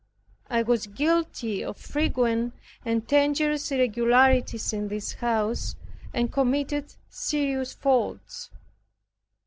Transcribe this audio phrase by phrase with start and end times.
[0.49, 5.75] I was guilty of frequent and dangerous irregularities in this house,
[6.11, 8.49] and committed serious faults.